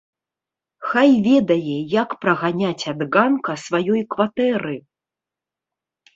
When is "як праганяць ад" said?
2.01-2.99